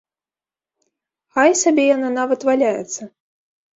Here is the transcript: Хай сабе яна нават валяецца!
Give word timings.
Хай 1.37 1.51
сабе 1.63 1.83
яна 1.95 2.09
нават 2.19 2.39
валяецца! 2.51 3.01